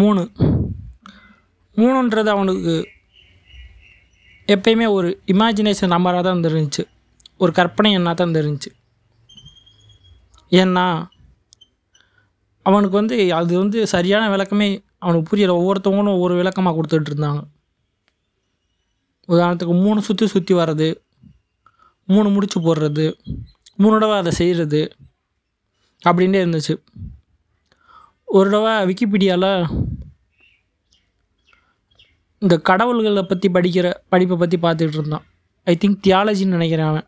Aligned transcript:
மூணு. 0.00 0.22
மூணுன்றது 1.76 2.30
அவனுக்கு 2.34 2.74
எப்பயுமே 4.54 4.86
ஒரு 4.96 5.08
இமேஜினேஷன் 5.32 5.92
நம்பராக 5.94 6.22
தான் 6.24 6.34
இருந்துருந்துச்சு 6.34 6.84
ஒரு 7.42 7.52
கற்பனை 7.58 7.90
எண்ணாக 7.98 8.14
தான் 8.14 8.26
இருந்துருந்துச்சு 8.26 8.70
ஏன்னா 10.52 10.84
அவனுக்கு 12.66 12.96
வந்து 13.00 13.16
அது 13.38 13.52
வந்து 13.62 13.78
சரியான 13.94 14.24
விளக்கமே 14.34 14.68
அவனுக்கு 15.04 15.30
புரியல. 15.30 15.56
ஒவ்வொருத்தவங்களும் 15.60 16.16
ஒவ்வொரு 16.16 16.34
விளக்கமாக 16.40 16.74
கொடுத்துட்டு 16.76 17.10
இருந்தாங்க. 17.10 17.40
உதாரணத்துக்கு 19.28 19.74
மூணு 19.84 20.00
சுற்றி 20.08 20.26
சுற்றி 20.32 20.54
வர்றது 20.60 20.88
மூணு 22.08 22.28
முடிச்சு 22.34 22.58
போடுறது 22.66 23.06
மூணு 23.82 23.94
தடவை 23.94 24.16
அதை 24.22 24.32
செய்கிறது 24.40 24.80
அப்படின்ட்டே 26.08 26.42
இருந்துச்சு. 26.44 26.74
ஒரு 28.28 28.50
தடவை 28.50 28.94
விக்கிபீடியாவில் 28.94 29.84
இந்த 32.38 32.58
கடவுள்களை 32.58 33.22
பற்றி 33.22 33.48
படிக்கிற 33.48 33.94
படிப்பை 34.08 34.36
பற்றி 34.36 34.56
பார்த்துக்கிட்டு 34.56 34.98
இருந்தான். 34.98 35.24
ஐ 35.64 35.78
திங்க் 35.80 36.04
தியாலஜின்னு 36.06 36.54
நினைக்கிறேன் 36.56 36.86
அவன். 36.86 37.06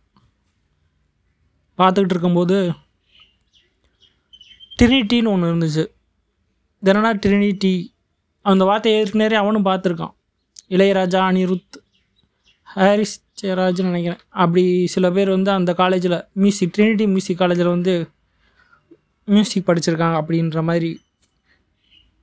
பார்த்துக்கிட்டு 1.79 2.11
இருக்கும்போது 2.11 2.73
ட்ரினிட்டின்னு 4.83 5.29
ஒன்று 5.29 5.55
இருந்துச்சு. 5.55 5.85
இது 6.81 6.93
ட்ரினிட்டி 6.93 7.87
அந்த 8.43 8.65
வார்த்தையை 8.65 9.01
ஏற்கனவே 9.01 9.35
அவனும் 9.35 9.65
பார்த்துருக்கான். 9.65 10.15
இளையராஜா 10.69 11.21
அனிருத் 11.31 11.77
ஹாரிஸ் 12.63 13.25
ஜெயராஜ்னு 13.43 13.83
நினைக்கிறேன். 13.83 14.21
அப்படி 14.29 14.87
சில 14.87 15.11
பேர் 15.11 15.29
வந்து 15.29 15.51
அந்த 15.51 15.75
காலேஜில் 15.75 16.25
மியூசிக் 16.33 16.75
ட்ரினிட்டி 16.79 17.07
மியூசிக் 17.07 17.39
காலேஜில் 17.39 17.75
வந்து 17.75 18.11
மியூசிக் 19.25 19.69
படிச்சிருக்காங்க 19.69 20.17
அப்படின்ற 20.23 20.63
மாதிரி 20.63 21.01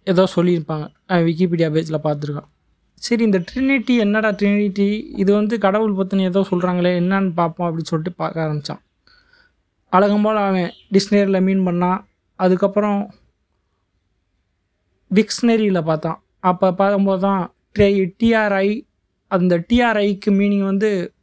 ஏதோ 0.05 0.27
சொல்லியிருப்பாங்க. 0.35 0.85
விக்கிபீடியா 1.09 1.69
பேஜில் 1.75 2.03
பார்த்துருக்கான். 2.03 2.49
சரி 2.93 3.23
இந்த 3.23 3.43
ட்ரினிட்டி 3.51 3.97
என்னடா 3.97 4.29
ட்ரினிட்டி 4.29 5.03
இது 5.17 5.33
வந்து 5.33 5.59
கடவுள் 5.59 5.95
பற்றின 5.95 6.21
ஏதோ 6.21 6.45
சொல்கிறாங்களே 6.51 6.91
என்னன்னு 7.01 7.31
பார்ப்போம் 7.33 7.67
அப்படின்னு 7.67 7.89
சொல்லிட்டு 7.91 8.17
பார்க்க 8.17 8.43
ஆரம்பித்தான் 8.43 8.81
அழகம்போல் 9.89 10.35
அவன் 10.35 10.71
டிக்ஷனரியில் 10.91 11.41
மீன் 11.41 11.67
பண்ணான். 11.67 12.05
அதுக்கப்புறம் 12.39 13.13
விக்ஷனரியில் 15.13 15.83
பார்த்தான். 15.83 16.23
அப்போ 16.39 16.73
பார்க்கும்போது 16.73 17.21
தான் 17.21 17.53
ட்ரே 17.79 18.11
டிஆர்ஐ 18.23 18.87
அந்த 19.27 19.65
டிஆர்ஐக்கு 19.73 20.29
மீனிங் 20.29 20.63
வந்து 20.63 21.13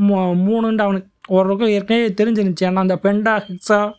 மூ- 0.00 0.38
மூணுன்ட்டு 0.46 0.78
அவனுக்கு 0.78 1.10
ஓரளவுக்கு 1.28 1.72
ஏற்கனவே 1.72 2.08
தெரிஞ்சிருந்துச்சு. 2.08 2.64
ஏன்னா 2.64 2.74
அந்த 2.74 2.94
பெண்டா 3.02 3.34
ஹெக்ஸா 3.46 3.92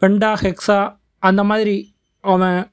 பெண்டா 0.00 0.30
ஹெக்ஸா 0.42 0.96
அந்த 1.18 1.44
மாதிரி 1.44 1.94
அவன் 2.20 2.70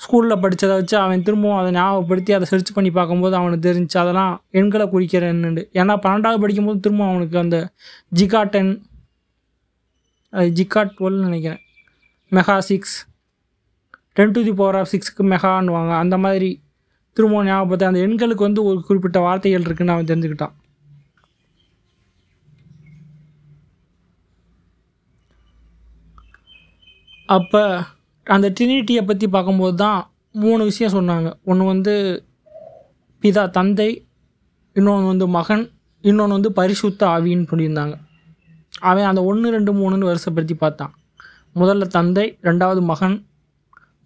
ஸ்கூலில் 0.00 0.40
படித்ததை 0.42 0.74
வச்சு 0.80 0.96
அவன் 0.96 1.24
திரும்பவும் 1.26 1.58
அதை 1.60 1.70
ஞாபகப்படுத்தி 1.76 2.32
அதை 2.36 2.46
சர்ச் 2.50 2.72
பண்ணி 2.76 2.90
பார்க்கும்போது 2.98 3.34
அவனுக்கு 3.38 3.66
தெரிஞ்சு 3.68 3.96
அதெல்லாம் 4.02 4.34
எண்களை 4.60 4.86
குறிக்கிறேன்னு 4.92 5.64
ஏன்னா 5.80 5.94
பன்னெண்டாவது 6.04 6.42
படிக்கும்போது 6.44 6.84
திரும்ப 6.84 7.08
அவனுக்கு 7.10 7.38
அந்த 7.44 7.58
ஜிகா 8.20 8.42
டென் 8.54 8.72
அது 10.32 10.48
ஜிகா 10.58 10.80
டுவெல்னு 10.96 11.26
நினைக்கிறேன். 11.28 11.62
Mega 12.36 12.56
six 12.70 12.96
ten 14.16 14.34
to 14.36 14.40
the 14.46 14.52
power 14.60 14.78
of 14.80 14.90
சிக்ஸ்க்கு 14.92 15.24
மெகான்னுவாங்க 15.34 15.92
அந்த 16.02 16.16
மாதிரி 16.24 16.50
திரும்பவும் 17.16 17.46
ஞாபகப்படுத்த 17.48 17.90
அந்த 17.90 18.00
எண்களுக்கு 18.06 18.48
வந்து 18.48 18.62
ஒரு 18.70 18.78
குறிப்பிட்ட 18.88 19.18
வார்த்தைகள் 19.26 19.66
இருக்குன்னு 19.66 19.94
அவன் 19.94 20.10
தெரிஞ்சுக்கிட்டான். 20.10 20.54
அப்போ 27.36 27.62
அந்த 28.28 28.52
ட்ரினிட்டியை 28.60 29.06
பற்றி 29.06 29.28
பார்க்கும்போது 29.28 29.76
தான் 29.76 30.10
மூணு 30.32 30.64
விஷயம் 30.64 30.92
சொன்னாங்க. 30.92 31.36
ஒன்று 31.44 31.64
வந்து 31.64 32.24
பிதா 33.22 33.50
தந்தை 33.50 34.06
இன்னொன்று 34.72 35.06
வந்து 35.06 35.28
மகன் 35.28 35.70
இன்னொன்று 36.00 36.32
வந்து 36.32 36.52
பரிசுத்த 36.52 37.06
ஆவின்னு 37.06 37.46
சொல்லியிருந்தாங்க. 37.50 37.98
அவன் 38.78 39.04
அந்த 39.04 39.24
ஒன்று 39.24 39.50
ரெண்டு 39.50 39.72
மூணுன்னு 39.72 40.16
வருஷப்படுத்தி 40.16 40.54
பார்த்தான். 40.54 40.94
முதல்ல 41.54 41.86
தந்தை 41.86 42.38
ரெண்டாவது 42.42 42.82
மகன் 42.82 43.26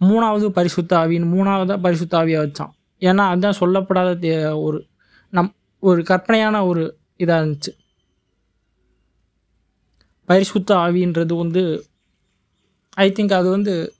மூணாவது 0.00 0.48
பரிசுத்த 0.48 0.98
ஆவின்னு 0.98 1.26
மூணாவதாக 1.26 1.80
பரிசுத்த 1.80 2.18
ஆவியாக 2.18 2.52
வச்சான். 2.52 2.70
ஏன்னா 3.00 3.16
அதுதான் 3.16 3.56
சொல்லப்படாத 3.60 4.18
தே- 4.18 4.62
ஒரு 4.62 4.86
நம் 5.30 5.54
ஒரு 5.78 6.02
கற்பனையான 6.02 6.66
ஒரு 6.66 6.98
இதாக 7.18 7.20
இருந்துச்சு. 7.20 7.80
பரிசுத்த 10.24 10.74
ஆவின்றது 10.74 11.36
வந்து 11.38 11.84
ஐ 12.90 13.10
திங்க் 13.10 13.32
அது 13.32 13.50
வந்து 13.50 13.94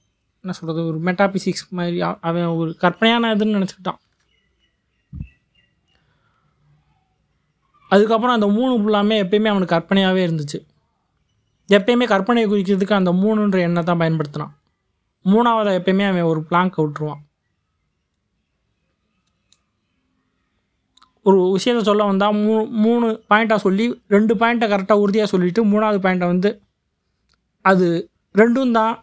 என்ன 0.44 0.54
சொல்கிறது 0.58 0.80
ஒரு 0.90 0.98
மெட்டாபிசிக்ஸ் 1.08 1.66
மாதிரி 1.78 1.98
அவன் 2.28 2.46
ஒரு 2.60 2.70
கற்பனையான 2.82 3.28
இதுன்னு 3.34 3.58
நினச்சிக்கிட்டான். 3.58 4.00
அதுக்கப்புறம் 7.90 8.36
அந்த 8.36 8.48
மூணு 8.56 8.72
ஃபுல்லாமே 8.80 9.16
எப்பயுமே 9.24 9.50
அவனுக்கு 9.52 9.74
கற்பனையாகவே 9.74 10.22
இருந்துச்சு. 10.28 10.58
எப்பயுமே 11.76 12.06
கற்பனையை 12.12 12.46
குறிக்கிறதுக்கு 12.52 12.98
அந்த 12.98 13.12
மூணுன்ற 13.22 13.58
எண்ணை 13.66 13.82
தான் 13.90 14.00
பயன்படுத்தினான். 14.02 14.52
மூணாவதாக 15.24 15.78
எப்பயுமே 15.80 16.06
அவன் 16.10 16.30
ஒரு 16.32 16.40
பிளாங்க் 16.48 16.80
விட்டுருவான். 16.82 17.22
ஒரு 21.28 21.38
விஷயத்த 21.56 21.80
சொல்ல 21.90 22.02
வந்தால் 22.10 22.36
மூணு 22.44 22.62
மூணு 22.84 23.06
பாயிண்ட்டாக 23.30 23.60
சொல்லி 23.66 23.84
ரெண்டு 24.14 24.32
பாயிண்ட்டை 24.40 24.66
கரெக்டாக 24.72 25.02
உறுதியாக 25.04 25.30
சொல்லிவிட்டு 25.32 25.62
மூணாவது 25.72 25.98
பாயிண்ட்டை 26.04 26.28
வந்து 26.34 26.50
அது 27.64 27.86
ரெண்டும் 28.40 28.76
தான் 28.78 28.94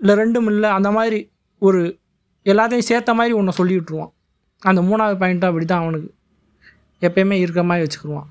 இல்லை 0.00 0.14
ரெண்டும் 0.14 0.48
இல்லை 0.50 0.68
அந்த 0.70 0.90
மாதிரி 0.90 1.18
ஒரு 1.62 1.80
எல்லாத்தையும் 2.46 2.88
சேர்த்த 2.88 3.14
மாதிரி 3.14 3.32
ஒன்று 3.34 3.52
சொல்லி 3.52 3.74
விட்ருவான் 3.76 4.12
அந்த 4.62 4.80
மூணாவது 4.82 5.16
பாயிண்ட்டும் 5.18 5.50
அப்படி 5.50 5.66
தான் 5.66 5.82
அவனுக்கு 5.82 6.10
எப்பயுமே 7.02 7.36
இருக்கிற 7.38 7.62
மாதிரி 7.62 7.84
வச்சுக்கிடுவான் 7.84 8.28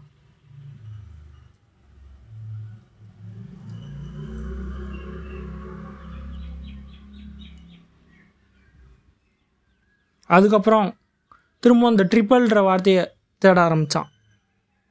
அதுக்கப்புறம் 10.30 10.88
திரும்ப 11.64 11.88
அந்த 11.90 12.04
ட்ரிப்பிள்ன்ற 12.04 12.60
வார்த்தையை 12.64 13.04
தேட 13.42 13.58
ஆரம்பித்தான் 13.62 14.10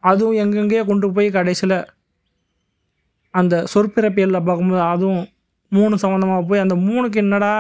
அதுவும் 0.05 0.39
எங்கெங்கேயோ 0.39 0.83
கொண்டு 0.85 1.07
போய் 1.13 1.29
கடைசியில் 1.31 1.79
அந்த 3.35 3.55
சொற்பிறப்பியலில் 3.73 4.47
பார்க்கும்போது 4.47 4.83
அதுவும் 4.89 5.25
மூணு 5.69 5.95
சம்மந்தமாக 6.03 6.47
போய் 6.47 6.59
அந்த 6.59 6.75
மூணுக்கு 6.75 7.15
என்னடா 7.15 7.53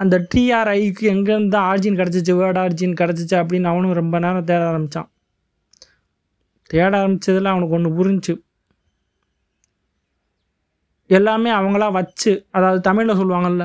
அந்த 0.00 0.16
டிஆர்ஐக்கு 0.34 1.04
எங்கேருந்து 1.14 1.58
ஆர்ஜின் 1.70 1.98
கிடச்சிச்சு 2.00 2.32
வேர்ட் 2.40 2.58
ஆர்ஜின் 2.58 2.98
கிடச்சிச்சு 3.00 3.36
அப்படின்னு 3.40 3.64
அவனும் 3.64 3.92
ரொம்ப 3.92 4.18
நேரம் 4.18 4.44
தேட 4.44 4.62
ஆரம்பித்தான் 4.66 5.08
தேட 6.70 6.92
ஆரம்பித்ததில் 7.00 7.52
அவனுக்கு 7.52 7.76
ஒன்று 7.76 7.90
புரிஞ்சுச்சு 7.98 8.34
எல்லாமே 11.10 11.50
அவங்களா 11.50 11.92
வச்சு 11.92 12.32
அதாவது 12.50 12.80
தமிழில் 12.80 13.18
சொல்லுவாங்கள்ல 13.20 13.64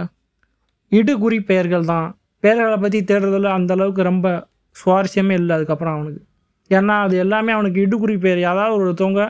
இடுகுறி 0.91 1.39
பெயர்கள் 1.45 1.85
தான். 1.85 2.07
பெயர்களை 2.44 2.77
பற்றி 2.77 3.00
தேடுறதில் 3.01 3.56
அந்தளவுக்கு 3.57 4.01
ரொம்ப 4.01 4.27
சுவாரஸ்யமே 4.75 5.31
இல்லை 5.31 5.53
அதுக்கப்புறம் 5.56 5.95
அவனுக்கு. 5.95 6.22
ஏன்னா 6.69 6.95
அது 7.06 7.16
எல்லாமே 7.17 7.51
அவனுக்கு 7.51 7.79
இடுகுறி 7.85 8.16
பெயர். 8.19 8.39
யாராவது 8.39 8.75
ஒருத்தவங்க 8.83 9.23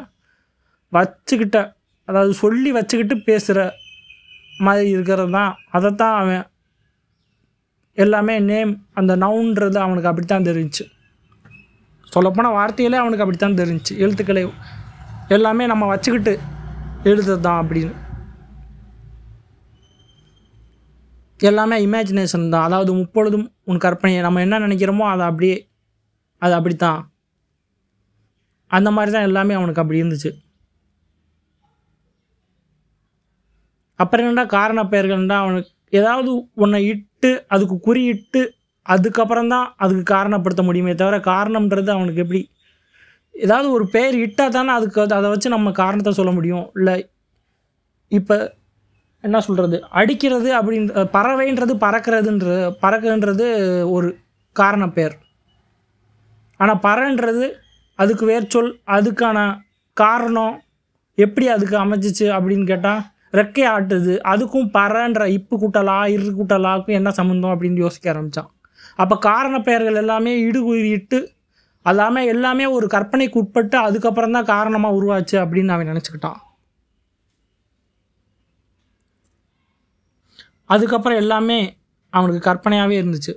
வச்சுக்கிட்ட 0.94 1.58
அதாவது 2.08 2.34
சொல்லி 2.44 2.70
வச்சுக்கிட்டு 2.78 3.16
பேசுகிற 3.30 3.62
மாதிரி 4.66 4.88
இருக்கிறது 4.96 5.32
தான் 5.38 5.52
அதைத்தான் 5.78 6.16
அவன் 6.22 6.46
எல்லாமே 8.04 8.36
நேம் 8.52 8.72
அந்த 9.00 9.14
நவுன்றது 9.24 9.80
அவனுக்கு 9.86 10.10
அப்படித்தான் 10.12 10.48
தெரிஞ்சுச்சு 10.50 10.86
சொல்லப்போனால் 12.14 12.58
வார்த்தையிலே 12.58 13.00
அவனுக்கு 13.04 13.24
அப்படித்தான் 13.24 13.60
தெரிஞ்சுச்சு 13.62 13.94
எழுத்துக்களை 14.04 14.44
எல்லாமே 15.36 15.64
நம்ம 15.72 15.86
வச்சுக்கிட்டு 15.94 16.34
எழுதுறது 17.10 17.42
தான் 17.48 17.60
அப்படின்னு. 17.62 17.94
எல்லாமே 21.40 21.76
இமேஜினேஷன் 21.88 22.52
தான். 22.54 22.66
அதாவது 22.68 22.92
முப்பொழுதும் 23.00 23.46
உன் 23.70 23.84
கற்பனையை 23.86 24.22
நம்ம 24.26 24.42
என்ன 24.46 24.60
நினைக்கிறோமோ 24.66 25.06
அதை 25.14 25.24
அப்படியே 25.32 25.58
அது 26.46 26.54
அப்படித்தான். 26.58 27.00
அந்த 28.72 28.90
மாதிரி 28.96 29.12
தான் 29.16 29.28
எல்லாமே 29.30 29.54
அவனுக்கு 29.60 29.82
அப்படி 29.84 30.02
இருந்துச்சு. 30.02 30.32
அப்புறம் 34.00 34.26
என்னடா 34.26 34.46
காரண 34.58 34.80
பெயர்கள்டா 34.84 35.38
அவனுக்கு 35.44 35.72
ஏதாவது 36.00 36.30
உன்னை 36.64 36.80
இட்டு 36.92 37.32
அதுக்கு 37.48 37.76
குறியிட்டு 37.88 38.42
அதுக்கப்புறம் 38.86 39.52
தான் 39.54 39.68
அதுக்கு 39.84 40.04
காரணப்படுத்த 40.16 40.64
முடியுமே 40.64 40.94
தவிர 40.94 41.18
காரணம்ன்றது 41.32 41.90
அவனுக்கு 41.96 42.24
எப்படி? 42.26 42.42
ஏதாவது 43.36 43.68
ஒரு 43.72 43.86
பெயர் 43.96 44.16
இட்டால் 44.16 44.54
தானே 44.58 44.72
அதுக்கு 44.72 45.00
அதை 45.20 45.28
வச்சு 45.30 45.50
நம்ம 45.50 45.72
காரணத்தை 45.82 46.14
சொல்ல 46.20 46.32
முடியும். 46.32 46.66
இல்லை 46.76 46.96
இப்போ 48.12 48.38
என்ன 49.24 49.38
சொல்கிறது 49.40 49.78
அடிக்கிறது 50.00 50.50
அப்படின்ற 50.60 51.04
பறவைன்றது 51.16 51.74
பறக்கிறதுன்ற 51.86 52.50
பறக்குன்றது 52.84 53.48
ஒரு 53.96 54.10
காரண 54.56 54.84
பெயர். 54.98 55.16
ஆனால் 56.60 56.82
பறன்றது 56.88 57.48
அதுக்கு 58.00 58.26
வேர்ச்சொல் 58.26 58.72
அதுக்கான 58.98 59.38
காரணம் 59.98 60.56
எப்படி 61.18 61.46
அதுக்கு 61.48 61.76
அமைஞ்சிச்சு 61.84 62.26
அப்படின்னு 62.38 62.66
கேட்டால் 62.66 63.04
ரெக்கை 63.34 63.66
ஆட்டுது 63.76 64.14
அதுக்கும் 64.32 64.70
பறன்ற 64.78 65.24
இப்பு 65.38 65.56
கூட்டலா 65.62 65.98
இரு 66.16 66.30
கூட்டலாக்கும் 66.40 66.98
என்ன 67.00 67.10
சம்மந்தம் 67.12 67.54
அப்படின்னு 67.54 67.84
யோசிக்க 67.86 68.12
ஆரம்பித்தான் 68.14 68.52
அப்போ 68.96 69.16
காரண 69.30 69.56
பெயர்கள் 69.62 70.00
எல்லாமே 70.04 70.34
இடுகுறியிட்டு 70.48 71.20
எல்லாமே 71.86 72.22
எல்லாமே 72.26 72.66
ஒரு 72.66 72.88
கற்பனைக்கு 72.94 73.40
உட்பட்டு 73.42 73.78
அதுக்கப்புறம் 73.78 74.36
தான் 74.38 74.50
காரணமாக 74.54 74.98
உருவாச்சு 75.00 75.36
அப்படின்னு 75.44 75.74
அவன் 75.76 75.90
நினச்சிக்கிட்டான். 75.92 76.40
அதுக்கப்புறம் 80.66 81.20
எல்லாமே 81.24 81.60
அவனுக்கு 82.10 82.42
கற்பனையாகவே 82.50 82.96
இருந்துச்சு. 83.02 83.34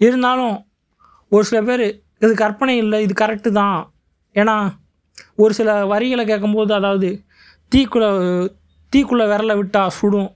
இருந்தாலும் 0.00 0.56
ஒரு 1.28 1.44
சில 1.44 1.60
பேர் 1.68 1.86
இது 2.24 2.34
கற்பனை 2.34 2.76
இல்லை 2.82 2.98
இது 3.04 3.14
கரெக்டு 3.24 3.50
தான். 3.52 3.78
ஏன்னா 4.36 4.56
ஒரு 5.42 5.52
சில 5.58 5.70
வரிகளை 5.92 6.24
கேட்கும்போது 6.30 6.72
அதாவது 6.78 7.10
தீக்குள்ளே 7.74 8.08
தீக்குள்ளே 8.92 9.24
விரல 9.32 9.54
விட்டா 9.60 9.82
சுடும் 9.98 10.30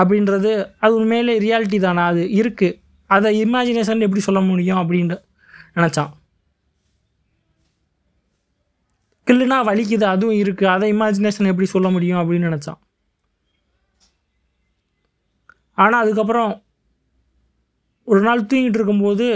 அப்படின்றது 0.00 0.50
அது 0.82 0.92
உண்மையிலே 1.00 1.34
ரியாலிட்டி 1.46 1.78
தானே? 1.80 2.02
அது 2.10 2.22
இருக்குது 2.40 2.78
அதை 3.10 3.30
இமேஜினேஷன் 3.44 4.04
எப்படி 4.06 4.22
சொல்ல 4.26 4.40
முடியும் 4.48 4.80
அப்படின்ட்டு 4.82 5.16
நினச்சான். 5.78 6.12
கில்லுனா 9.26 9.58
வலிக்குது 9.68 10.06
அதுவும் 10.12 10.38
இருக்குது 10.42 10.72
அதை 10.74 10.86
இமேஜினேஷன் 10.94 11.50
எப்படி 11.50 11.68
சொல்ல 11.74 11.88
முடியும் 11.94 12.20
அப்படின்னு 12.20 12.48
நினச்சான். 12.50 12.80
ஆனால் 15.82 16.02
அதுக்கப்புறம் 16.04 16.52
ஒரு 18.04 18.20
நாள் 18.26 18.48
தூங்கிட்டு 18.50 18.78
இருக்கும்போது 18.78 19.26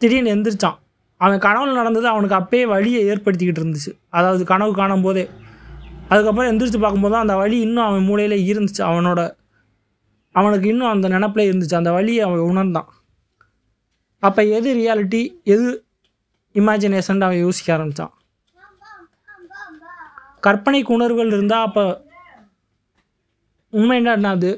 திடீர்னு 0.00 0.32
எந்திரிச்சான். 0.34 0.78
அவன் 1.20 1.38
கனவுல 1.38 1.72
நடந்தது 1.72 2.08
அவனுக்கு 2.08 2.36
அப்பயே 2.36 2.64
வழியை 2.66 3.00
ஏற்படுத்திக்கிட்டு 3.10 3.60
இருந்துச்சு. 3.62 3.92
அதாவது 4.10 4.44
கனவு 4.44 4.74
காணும் 4.74 5.02
போதே 5.02 5.24
அதுக்கப்புறம் 6.08 6.50
எந்திரிச்சு 6.50 6.80
பார்க்கும்போது 6.80 7.12
தான் 7.12 7.20
அந்த 7.20 7.36
வழி 7.36 7.60
இன்னும் 7.60 7.84
அவன் 7.84 8.04
மூளையில் 8.04 8.36
இருந்துச்சு. 8.50 8.82
அவனோட 8.82 9.20
அவனுக்கு 10.34 10.68
இன்னும் 10.68 10.88
அந்த 10.88 11.08
நினப்பில் 11.08 11.48
இருந்துச்சு. 11.50 11.74
அந்த 11.74 11.92
வழியை 11.92 12.20
அவன் 12.20 12.38
உணர்ந்தான். 12.38 12.88
அப்போ 14.22 14.44
எது 14.44 14.74
ரியாலிட்டி 14.74 15.22
எது 15.44 15.68
இமேஜினேஷன் 16.54 17.24
அவன் 17.24 17.36
யோசிக்க 17.36 17.72
ஆரம்பித்தான் 17.72 18.12
கற்பனைக்கு 20.46 20.90
உணர்வுகள் 20.92 21.26
இருந்தால் 21.26 21.66
அப்போ 21.66 21.84
உண்மை 23.72 23.96
என்ன 24.04 24.28
அது? 24.28 24.50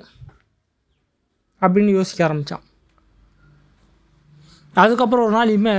அப்படின்னு 1.62 1.90
யோசிக்க 1.90 2.24
ஆரம்பித்தான் 2.24 2.64
அதுக்கப்புறம் 4.76 5.24
ஒரு 5.24 5.34
நாள் 5.34 5.48
இமே 5.48 5.74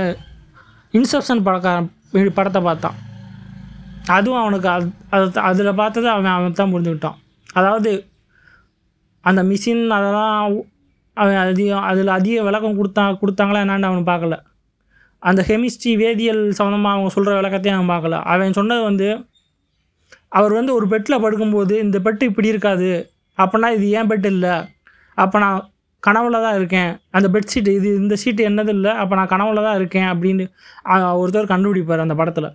இன்செப்ஷன் 0.94 1.44
படக்க 1.46 2.30
படத்தை 2.38 2.60
பார்த்தான். 2.68 2.96
அதுவும் 4.16 4.40
அவனுக்கு 4.42 4.68
அது 4.74 4.86
அது 5.16 5.40
அதில் 5.48 5.78
பார்த்தது 5.80 6.08
அவன் 6.12 6.34
அவன் 6.34 6.58
தான் 6.60 6.72
புரிஞ்சுக்கிட்டான் 6.74 7.18
அதாவது 7.58 7.90
அந்த 9.24 9.40
மிஷின் 9.50 9.82
அதெல்லாம் 9.96 10.36
அவன் 11.16 11.40
அதிகம் 11.42 11.86
அதில் 11.90 12.16
அதிக 12.18 12.42
விளக்கம் 12.46 12.78
கொடுத்தா 12.78 13.04
கொடுத்தாங்களா 13.22 13.62
என்னான்னு 13.64 13.88
அவன் 13.90 14.08
பார்க்கல. 14.10 14.36
அந்த 15.22 15.40
கெமிஸ்ட்ரி 15.48 15.92
வேதியியல் 16.02 16.42
சம்மந்தமாக 16.58 16.94
அவங்க 16.96 17.10
சொல்கிற 17.16 17.32
விளக்கத்தையும் 17.38 17.78
அவன் 17.78 17.92
பார்க்கல. 17.94 18.18
அவன் 18.32 18.58
சொன்னது 18.58 18.82
வந்து 18.90 19.08
அவர் 20.38 20.52
வந்து 20.58 20.72
ஒரு 20.78 20.86
பெட்டில் 20.92 21.22
படுக்கும்போது 21.24 21.74
இந்த 21.84 21.98
பெட்டு 22.06 22.24
இப்படி 22.30 22.52
இருக்காது. 22.54 22.90
அப்போனா 23.38 23.68
இது 23.76 23.86
ஏன் 23.98 24.08
பெட் 24.10 24.28
இல்லை? 24.34 24.54
அப்போ 25.18 25.36
நான் 25.44 25.58
கனவுல 26.06 26.40
தான் 26.46 26.56
இருக்கேன். 26.58 26.90
அந்த 27.16 27.26
பெட்ஷீட் 27.34 27.68
இது 27.78 27.88
இந்த 28.02 28.14
சீட்டு 28.22 28.42
என்னது 28.48 28.72
இல்லை 28.76 28.92
அப்போ 29.02 29.14
நான் 29.18 29.32
கனவுல 29.34 29.62
தான் 29.66 29.78
இருக்கேன் 29.80 30.08
அப்படின்னு 30.12 30.44
ஒருத்தர் 31.22 31.52
கண்டுபிடிப்பார் 31.52 32.04
அந்த 32.04 32.16
படத்தில். 32.20 32.48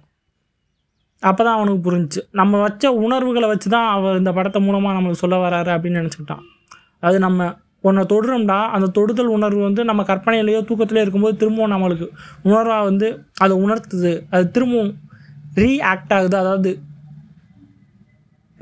அப்போ 1.30 1.42
தான் 1.48 1.58
அவனுக்கு 1.58 1.82
புரிஞ்சிச்சு. 1.88 2.22
நம்ம 2.40 2.60
வச்ச 2.66 2.92
உணர்வுகளை 3.06 3.48
வச்சு 3.52 3.68
தான் 3.76 3.90
அவர் 3.98 4.22
இந்த 4.22 4.32
படத்தை 4.38 4.60
மூலமாக 4.68 4.96
நம்மளுக்கு 4.98 5.24
சொல்ல 5.26 5.38
வராரு 5.44 5.72
அப்படின்னு 5.76 6.02
நினச்சிக்கிட்டான். 6.02 6.44
அது 7.08 7.18
நம்ம 7.28 7.50
ஒன்றை 7.88 8.04
தொடுறோம்னா 8.12 8.58
அந்த 8.76 8.88
தொடுதல் 8.98 9.32
உணர்வு 9.38 9.62
வந்து 9.68 9.82
நம்ம 9.90 10.02
கற்பனையிலேயோ 10.10 10.60
தூக்கத்திலேயோ 10.68 11.06
இருக்கும்போது 11.06 11.40
திரும்பவும் 11.42 11.74
நம்மளுக்கு 11.76 12.08
உணர்வாக 12.50 12.82
வந்து 12.90 13.08
அதை 13.44 13.54
உணர்த்துது. 13.66 14.14
அது 14.34 14.44
திரும்பவும் 14.58 14.92
ரீஆக்ட் 15.62 16.14
ஆகுது. 16.18 16.36
அதாவது 16.44 16.72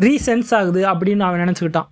ரீசென்ஸ் 0.05 0.51
ஆகுது 0.59 0.81
அப்படின்னு 0.91 1.25
அவன் 1.27 1.43
நினச்சிக்கிட்டான். 1.45 1.89